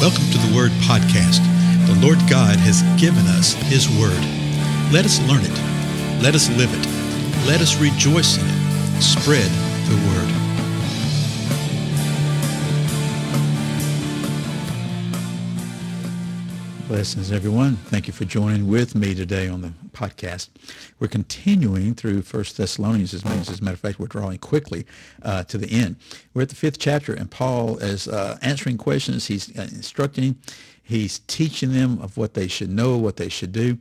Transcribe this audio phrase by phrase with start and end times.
[0.00, 1.44] Welcome to the Word Podcast.
[1.86, 4.18] The Lord God has given us His Word.
[4.90, 6.22] Let us learn it.
[6.22, 6.86] Let us live it.
[7.46, 9.02] Let us rejoice in it.
[9.02, 9.50] Spread
[9.90, 10.30] the Word.
[16.88, 17.76] Blessings, everyone.
[17.76, 20.48] Thank you for joining with me today on the podcast.
[20.98, 23.12] We're continuing through First Thessalonians.
[23.12, 24.86] As, a matter of fact, we're drawing quickly
[25.22, 25.96] uh, to the end.
[26.32, 29.26] We're at the fifth chapter, and Paul is uh, answering questions.
[29.26, 30.36] He's uh, instructing.
[30.82, 33.78] He's teaching them of what they should know, what they should do.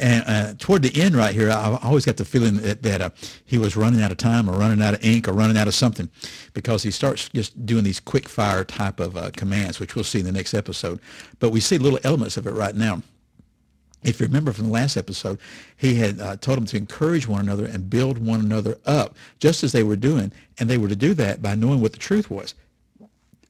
[0.00, 3.10] And uh, toward the end right here, I always got the feeling that, that uh,
[3.44, 5.74] he was running out of time or running out of ink or running out of
[5.74, 6.08] something
[6.54, 10.20] because he starts just doing these quick fire type of uh, commands, which we'll see
[10.20, 11.00] in the next episode.
[11.40, 13.02] But we see little elements of it right now.
[14.02, 15.38] If you remember from the last episode,
[15.76, 19.64] he had uh, told them to encourage one another and build one another up, just
[19.64, 20.32] as they were doing.
[20.58, 22.54] And they were to do that by knowing what the truth was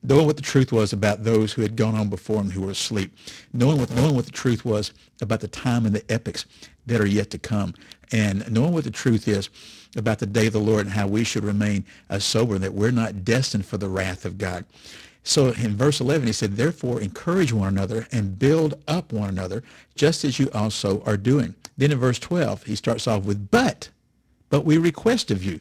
[0.02, 2.70] knowing what the truth was about those who had gone on before him who were
[2.70, 3.12] asleep,
[3.52, 6.46] knowing what, knowing what the truth was about the time and the epochs
[6.86, 7.74] that are yet to come,
[8.12, 9.50] and knowing what the truth is
[9.96, 12.90] about the day of the Lord and how we should remain uh, sober, that we're
[12.90, 14.64] not destined for the wrath of God.
[15.24, 19.62] So in verse 11, he said, therefore encourage one another and build up one another,
[19.94, 21.54] just as you also are doing.
[21.76, 23.90] Then in verse 12, he starts off with, but,
[24.48, 25.60] but we request of you.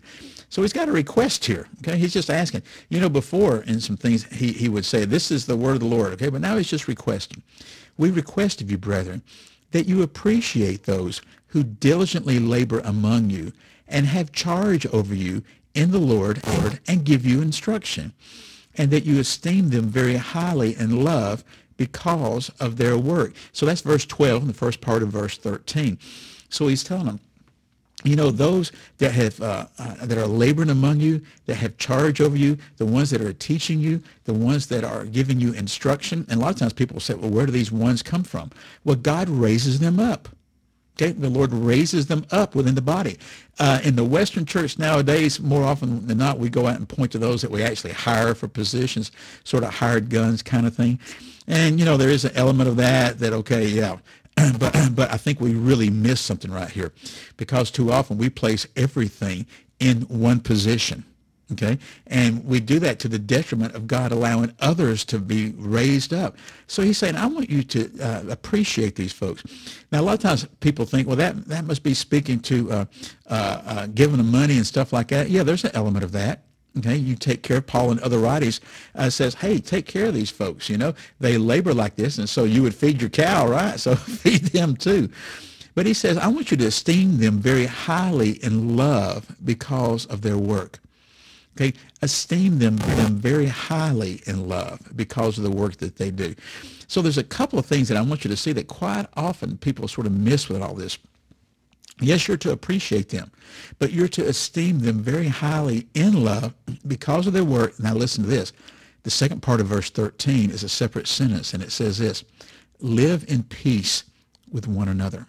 [0.49, 1.67] So he's got a request here.
[1.79, 2.63] Okay, he's just asking.
[2.89, 5.79] You know, before in some things he, he would say, "This is the word of
[5.81, 7.43] the Lord." Okay, but now he's just requesting.
[7.97, 9.23] We request of you, brethren,
[9.71, 13.51] that you appreciate those who diligently labor among you
[13.87, 18.13] and have charge over you in the Lord, Lord and give you instruction,
[18.77, 21.43] and that you esteem them very highly in love
[21.77, 23.33] because of their work.
[23.53, 25.97] So that's verse 12 in the first part of verse 13.
[26.49, 27.19] So he's telling them,
[28.03, 32.21] you know those that have uh, uh, that are laboring among you that have charge
[32.21, 36.25] over you the ones that are teaching you the ones that are giving you instruction
[36.29, 38.51] and a lot of times people say well where do these ones come from
[38.83, 40.29] well god raises them up
[40.97, 43.17] the lord raises them up within the body.
[43.59, 47.11] Uh, in the western church nowadays more often than not we go out and point
[47.11, 49.11] to those that we actually hire for positions
[49.43, 50.99] sort of hired guns kind of thing.
[51.47, 53.97] And you know there is an element of that that okay yeah.
[54.59, 56.91] But but I think we really miss something right here,
[57.37, 59.47] because too often we place everything
[59.79, 61.03] in one position.
[61.53, 66.13] Okay, and we do that to the detriment of God allowing others to be raised
[66.13, 66.35] up.
[66.67, 69.45] So he's saying, I want you to uh, appreciate these folks.
[69.89, 72.85] Now, a lot of times people think, well, that that must be speaking to uh,
[73.29, 75.29] uh, uh giving them money and stuff like that.
[75.29, 76.43] Yeah, there's an element of that.
[76.79, 78.61] Okay, you take care of Paul and other writers
[78.93, 80.69] uh, says, hey, take care of these folks.
[80.69, 83.79] You know, they labor like this, and so you would feed your cow, right?
[83.87, 85.09] So feed them too.
[85.75, 90.23] But he says, I want you to esteem them very highly in love because of
[90.23, 90.79] their work.
[91.57, 91.73] Okay,
[92.03, 96.35] esteem them, them very highly in love because of the work that they do.
[96.87, 99.57] So there's a couple of things that I want you to see that quite often
[99.57, 100.99] people sort of miss with all this.
[101.99, 103.31] Yes, you're to appreciate them,
[103.79, 106.53] but you're to esteem them very highly in love
[106.85, 107.79] because of their work.
[107.79, 108.53] Now listen to this.
[109.01, 112.23] The second part of verse 13 is a separate sentence, and it says this,
[112.81, 114.03] live in peace
[114.51, 115.25] with one another.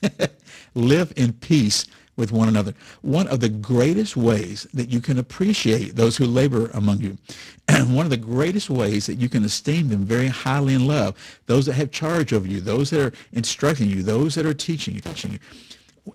[0.74, 1.86] live in peace
[2.20, 2.74] with one another.
[3.02, 7.18] One of the greatest ways that you can appreciate those who labor among you,
[7.66, 11.16] and one of the greatest ways that you can esteem them very highly in love,
[11.46, 14.94] those that have charge over you, those that are instructing you, those that are teaching
[14.94, 15.38] you, teaching you,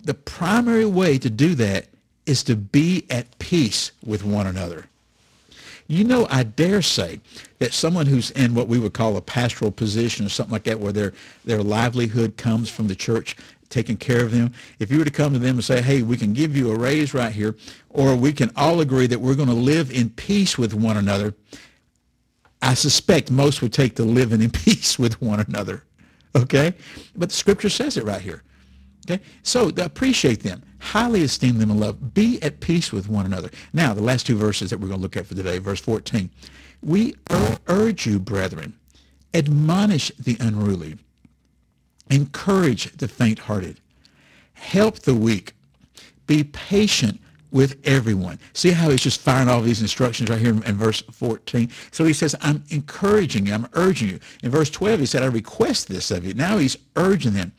[0.04, 1.86] the primary way to do that
[2.24, 4.86] is to be at peace with one another.
[5.88, 7.20] You know, I dare say
[7.60, 10.80] that someone who's in what we would call a pastoral position or something like that,
[10.80, 11.12] where their,
[11.44, 13.36] their livelihood comes from the church
[13.68, 16.16] taking care of them, if you were to come to them and say, hey, we
[16.16, 17.56] can give you a raise right here,
[17.90, 21.34] or we can all agree that we're going to live in peace with one another,
[22.62, 25.84] I suspect most would take to living in peace with one another.
[26.34, 26.74] Okay?
[27.14, 28.42] But the scripture says it right here.
[29.08, 29.22] Okay?
[29.42, 30.62] So appreciate them.
[30.78, 32.14] Highly esteem them and love.
[32.14, 33.50] Be at peace with one another.
[33.72, 36.30] Now, the last two verses that we're going to look at for today, verse 14.
[36.82, 37.14] We
[37.68, 38.74] urge you, brethren,
[39.32, 40.98] admonish the unruly,
[42.10, 43.80] encourage the faint-hearted,
[44.54, 45.52] help the weak,
[46.26, 47.20] be patient
[47.52, 48.38] with everyone.
[48.52, 51.70] See how he's just firing all these instructions right here in, verse 14.
[51.90, 54.20] So he says, I'm encouraging you, I'm urging you.
[54.42, 56.34] In verse 12, he said, I request this of you.
[56.34, 57.52] Now he's urging them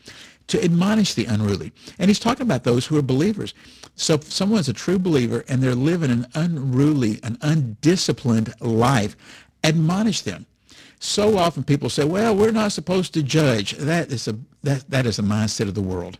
[0.48, 1.72] to admonish the unruly.
[2.00, 3.54] And he's talking about those who are believers.
[3.96, 9.16] So if someone's a true believer and they're living an unruly, an undisciplined life,
[9.64, 10.46] admonish them.
[11.00, 13.74] So often people say, well, we're not supposed to judge.
[13.74, 16.18] That is a, that, that is a mindset of the world.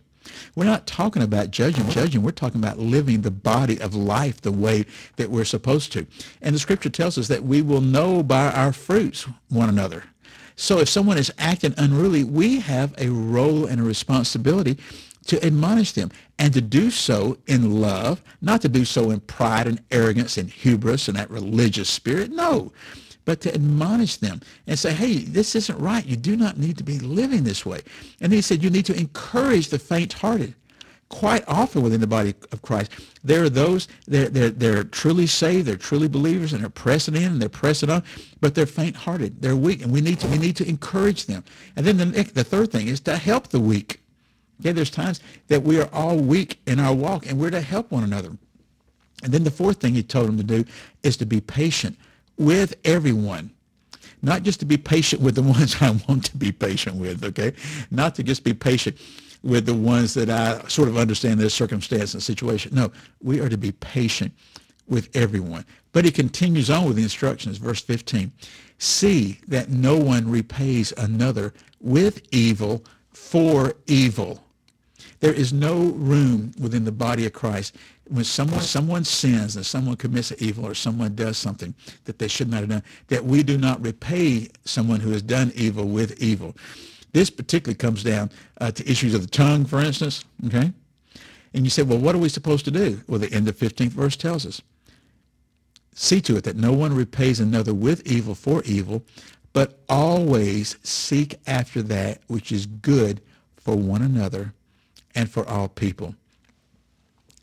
[0.54, 2.22] We're not talking about judging, judging.
[2.22, 4.84] We're talking about living the body of life the way
[5.16, 6.06] that we're supposed to.
[6.42, 10.04] And the scripture tells us that we will know by our fruits one another.
[10.56, 14.78] So if someone is acting unruly, we have a role and a responsibility
[15.26, 19.66] to admonish them and to do so in love, not to do so in pride
[19.66, 22.30] and arrogance and hubris and that religious spirit.
[22.30, 22.72] No,
[23.28, 26.06] but to admonish them and say, hey, this isn't right.
[26.06, 27.82] You do not need to be living this way.
[28.22, 30.54] And he said, you need to encourage the faint-hearted.
[31.10, 32.90] Quite often within the body of Christ,
[33.22, 37.24] there are those, they're, they're, they're truly saved, they're truly believers, and they're pressing in
[37.24, 38.02] and they're pressing on,
[38.40, 39.42] but they're faint-hearted.
[39.42, 41.44] They're weak, and we need to, we need to encourage them.
[41.76, 44.00] And then the, the third thing is to help the weak.
[44.62, 47.90] Okay, there's times that we are all weak in our walk, and we're to help
[47.90, 48.30] one another.
[49.22, 50.64] And then the fourth thing he told them to do
[51.02, 51.98] is to be patient
[52.38, 53.50] with everyone.
[54.22, 57.52] Not just to be patient with the ones I want to be patient with, okay?
[57.90, 58.96] Not to just be patient
[59.42, 62.74] with the ones that I sort of understand their circumstance and situation.
[62.74, 62.90] No,
[63.22, 64.32] we are to be patient
[64.88, 65.64] with everyone.
[65.92, 68.32] But he continues on with the instructions, verse 15.
[68.78, 74.44] See that no one repays another with evil for evil.
[75.20, 77.74] There is no room within the body of Christ
[78.08, 81.74] when someone someone sins and someone commits an evil or someone does something
[82.04, 85.52] that they should not have done, that we do not repay someone who has done
[85.54, 86.56] evil with evil.
[87.12, 88.30] This particularly comes down
[88.60, 90.24] uh, to issues of the tongue, for instance.
[90.46, 90.72] Okay,
[91.52, 93.00] and you say, well, what are we supposed to do?
[93.08, 94.62] Well, the end of 15th verse tells us.
[95.94, 99.02] See to it that no one repays another with evil for evil,
[99.52, 103.20] but always seek after that which is good
[103.56, 104.54] for one another
[105.18, 106.14] and for all people.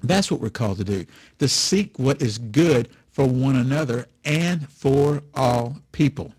[0.02, 1.06] That's what we're called to do,
[1.40, 6.32] to seek what is good for one another and for all people.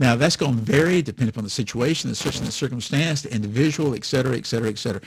[0.00, 4.36] Now, that's going to vary depending upon the situation, the circumstance, the individual, et cetera,
[4.36, 5.00] et cetera, et cetera.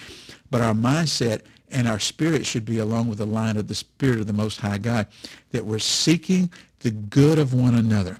[0.49, 4.19] But our mindset and our spirit should be along with the line of the Spirit
[4.19, 5.07] of the Most High God,
[5.51, 8.19] that we're seeking the good of one another.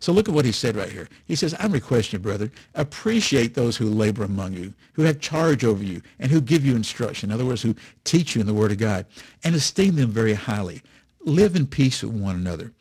[0.00, 1.08] So look at what he said right here.
[1.26, 5.64] He says, I'm requesting you, brother, appreciate those who labor among you, who have charge
[5.64, 7.30] over you, and who give you instruction.
[7.30, 9.06] In other words, who teach you in the Word of God,
[9.44, 10.82] and esteem them very highly.
[11.20, 12.72] Live in peace with one another.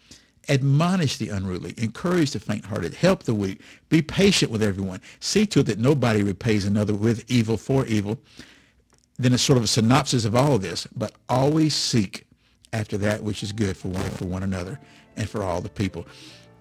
[0.50, 1.74] Admonish the unruly.
[1.78, 2.94] Encourage the faint-hearted.
[2.94, 3.62] Help the weak.
[3.90, 5.02] Be patient with everyone.
[5.20, 8.18] See to it that nobody repays another with evil for evil.
[9.20, 12.26] Then it's sort of a synopsis of all of this, but always seek
[12.72, 14.80] after that which is good for one, for one another
[15.16, 16.06] and for all the people.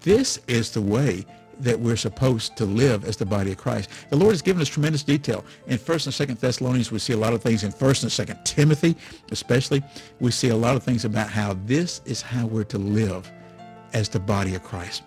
[0.07, 1.25] This is the way
[1.59, 3.89] that we're supposed to live as the body of Christ.
[4.09, 5.43] The Lord has given us tremendous detail.
[5.67, 7.65] In 1st and 2nd Thessalonians, we see a lot of things.
[7.65, 8.95] In 1st and 2nd Timothy,
[9.31, 9.83] especially,
[10.21, 13.29] we see a lot of things about how this is how we're to live
[13.91, 15.03] as the body of Christ.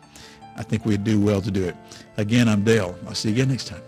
[0.59, 1.77] I think we'd do well to do it.
[2.19, 2.95] Again, I'm Dale.
[3.07, 3.81] I'll see you again next time.